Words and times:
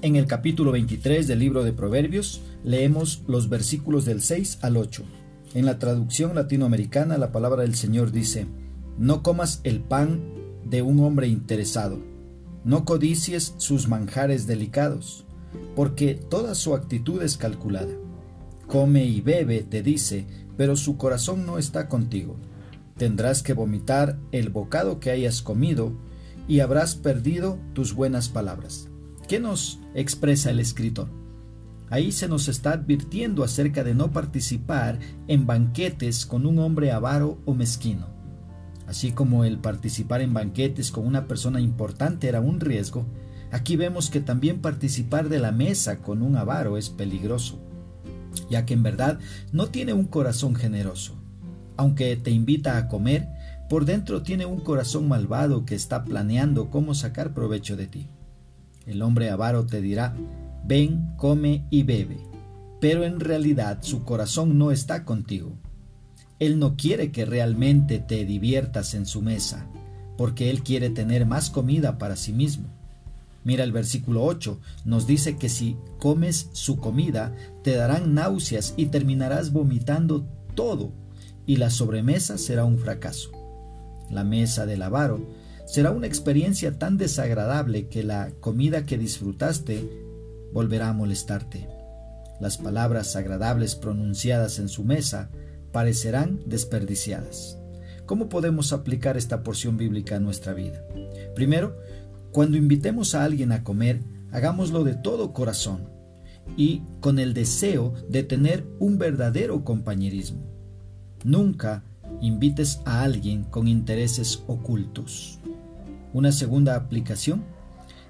en 0.00 0.16
el 0.16 0.26
capítulo 0.26 0.72
23 0.72 1.26
del 1.26 1.40
libro 1.40 1.64
de 1.64 1.72
Proverbios, 1.72 2.40
leemos 2.62 3.22
los 3.26 3.48
versículos 3.48 4.04
del 4.04 4.22
6 4.22 4.60
al 4.62 4.76
8. 4.76 5.02
En 5.54 5.66
la 5.66 5.78
traducción 5.78 6.34
latinoamericana, 6.34 7.18
la 7.18 7.32
palabra 7.32 7.62
del 7.62 7.74
Señor 7.74 8.12
dice, 8.12 8.46
No 8.96 9.22
comas 9.22 9.60
el 9.64 9.80
pan 9.80 10.20
de 10.64 10.82
un 10.82 11.00
hombre 11.00 11.26
interesado, 11.26 11.98
no 12.64 12.84
codicies 12.84 13.54
sus 13.56 13.88
manjares 13.88 14.46
delicados, 14.46 15.24
porque 15.74 16.14
toda 16.14 16.54
su 16.54 16.74
actitud 16.74 17.22
es 17.22 17.36
calculada. 17.36 17.94
Come 18.66 19.04
y 19.04 19.20
bebe, 19.20 19.62
te 19.62 19.82
dice, 19.82 20.26
pero 20.56 20.76
su 20.76 20.96
corazón 20.96 21.46
no 21.46 21.58
está 21.58 21.88
contigo. 21.88 22.36
Tendrás 22.96 23.42
que 23.42 23.54
vomitar 23.54 24.18
el 24.32 24.50
bocado 24.50 25.00
que 25.00 25.10
hayas 25.10 25.42
comido, 25.42 25.92
y 26.46 26.60
habrás 26.60 26.94
perdido 26.94 27.58
tus 27.74 27.94
buenas 27.94 28.28
palabras. 28.28 28.87
¿Qué 29.28 29.40
nos 29.40 29.78
expresa 29.94 30.48
el 30.48 30.58
escritor? 30.58 31.10
Ahí 31.90 32.12
se 32.12 32.28
nos 32.28 32.48
está 32.48 32.72
advirtiendo 32.72 33.44
acerca 33.44 33.84
de 33.84 33.94
no 33.94 34.10
participar 34.10 34.98
en 35.26 35.46
banquetes 35.46 36.24
con 36.24 36.46
un 36.46 36.58
hombre 36.58 36.92
avaro 36.92 37.38
o 37.44 37.52
mezquino. 37.52 38.06
Así 38.86 39.12
como 39.12 39.44
el 39.44 39.58
participar 39.58 40.22
en 40.22 40.32
banquetes 40.32 40.90
con 40.90 41.06
una 41.06 41.26
persona 41.26 41.60
importante 41.60 42.26
era 42.26 42.40
un 42.40 42.58
riesgo, 42.58 43.04
aquí 43.52 43.76
vemos 43.76 44.08
que 44.08 44.20
también 44.20 44.62
participar 44.62 45.28
de 45.28 45.40
la 45.40 45.52
mesa 45.52 45.98
con 45.98 46.22
un 46.22 46.34
avaro 46.36 46.78
es 46.78 46.88
peligroso, 46.88 47.60
ya 48.48 48.64
que 48.64 48.72
en 48.72 48.82
verdad 48.82 49.18
no 49.52 49.66
tiene 49.66 49.92
un 49.92 50.06
corazón 50.06 50.54
generoso. 50.54 51.16
Aunque 51.76 52.16
te 52.16 52.30
invita 52.30 52.78
a 52.78 52.88
comer, 52.88 53.28
por 53.68 53.84
dentro 53.84 54.22
tiene 54.22 54.46
un 54.46 54.60
corazón 54.60 55.06
malvado 55.06 55.66
que 55.66 55.74
está 55.74 56.02
planeando 56.02 56.70
cómo 56.70 56.94
sacar 56.94 57.34
provecho 57.34 57.76
de 57.76 57.88
ti. 57.88 58.08
El 58.88 59.02
hombre 59.02 59.30
avaro 59.30 59.66
te 59.66 59.80
dirá, 59.80 60.16
ven, 60.64 61.12
come 61.16 61.66
y 61.70 61.82
bebe, 61.82 62.16
pero 62.80 63.04
en 63.04 63.20
realidad 63.20 63.78
su 63.82 64.02
corazón 64.02 64.58
no 64.58 64.72
está 64.72 65.04
contigo. 65.04 65.52
Él 66.38 66.58
no 66.58 66.76
quiere 66.76 67.12
que 67.12 67.24
realmente 67.24 67.98
te 67.98 68.24
diviertas 68.24 68.94
en 68.94 69.06
su 69.06 69.22
mesa, 69.22 69.66
porque 70.16 70.50
Él 70.50 70.62
quiere 70.62 70.90
tener 70.90 71.26
más 71.26 71.50
comida 71.50 71.98
para 71.98 72.16
sí 72.16 72.32
mismo. 72.32 72.68
Mira 73.44 73.62
el 73.62 73.72
versículo 73.72 74.24
8, 74.24 74.58
nos 74.84 75.06
dice 75.06 75.36
que 75.36 75.48
si 75.48 75.76
comes 75.98 76.48
su 76.52 76.78
comida, 76.78 77.34
te 77.62 77.76
darán 77.76 78.14
náuseas 78.14 78.74
y 78.76 78.86
terminarás 78.86 79.52
vomitando 79.52 80.26
todo, 80.54 80.92
y 81.46 81.56
la 81.56 81.70
sobremesa 81.70 82.38
será 82.38 82.64
un 82.64 82.78
fracaso 82.78 83.30
la 84.10 84.24
mesa 84.24 84.66
del 84.66 84.82
avaro, 84.82 85.20
será 85.68 85.90
una 85.90 86.06
experiencia 86.06 86.78
tan 86.78 86.96
desagradable 86.96 87.88
que 87.88 88.02
la 88.02 88.30
comida 88.40 88.86
que 88.86 88.96
disfrutaste 88.96 89.86
volverá 90.50 90.88
a 90.88 90.94
molestarte. 90.94 91.68
Las 92.40 92.56
palabras 92.56 93.14
agradables 93.16 93.74
pronunciadas 93.74 94.58
en 94.58 94.70
su 94.70 94.82
mesa 94.82 95.28
parecerán 95.70 96.40
desperdiciadas. 96.46 97.58
¿Cómo 98.06 98.30
podemos 98.30 98.72
aplicar 98.72 99.18
esta 99.18 99.42
porción 99.42 99.76
bíblica 99.76 100.16
a 100.16 100.20
nuestra 100.20 100.54
vida? 100.54 100.82
Primero, 101.34 101.76
cuando 102.32 102.56
invitemos 102.56 103.14
a 103.14 103.24
alguien 103.24 103.52
a 103.52 103.62
comer, 103.62 104.00
hagámoslo 104.32 104.84
de 104.84 104.94
todo 104.94 105.34
corazón 105.34 105.90
y 106.56 106.80
con 107.00 107.18
el 107.18 107.34
deseo 107.34 107.92
de 108.08 108.22
tener 108.22 108.64
un 108.78 108.96
verdadero 108.96 109.64
compañerismo. 109.64 110.40
Nunca 111.24 111.84
invites 112.22 112.80
a 112.86 113.02
alguien 113.02 113.44
con 113.44 113.68
intereses 113.68 114.42
ocultos. 114.46 115.38
Una 116.12 116.32
segunda 116.32 116.74
aplicación, 116.76 117.44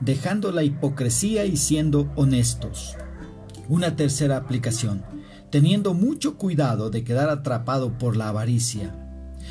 dejando 0.00 0.52
la 0.52 0.64
hipocresía 0.64 1.44
y 1.44 1.56
siendo 1.56 2.10
honestos. 2.16 2.96
Una 3.68 3.96
tercera 3.96 4.36
aplicación, 4.36 5.02
teniendo 5.50 5.94
mucho 5.94 6.36
cuidado 6.36 6.90
de 6.90 7.04
quedar 7.04 7.30
atrapado 7.30 7.96
por 7.98 8.16
la 8.16 8.28
avaricia. 8.28 8.94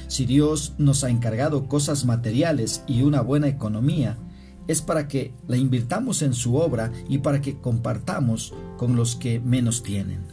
Si 0.07 0.25
Dios 0.25 0.73
nos 0.77 1.03
ha 1.03 1.09
encargado 1.09 1.67
cosas 1.67 2.05
materiales 2.05 2.83
y 2.87 3.03
una 3.03 3.21
buena 3.21 3.47
economía, 3.47 4.17
es 4.67 4.81
para 4.81 5.07
que 5.07 5.33
la 5.47 5.57
invirtamos 5.57 6.21
en 6.21 6.33
su 6.33 6.55
obra 6.55 6.91
y 7.09 7.19
para 7.19 7.41
que 7.41 7.59
compartamos 7.59 8.53
con 8.77 8.95
los 8.95 9.15
que 9.15 9.39
menos 9.39 9.83
tienen. 9.83 10.25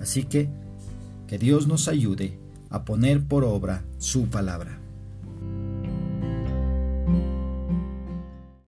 Así 0.00 0.24
que, 0.24 0.48
que 1.26 1.38
Dios 1.38 1.66
nos 1.66 1.88
ayude 1.88 2.38
a 2.70 2.84
poner 2.84 3.26
por 3.26 3.44
obra 3.44 3.84
su 3.98 4.26
palabra. 4.26 4.80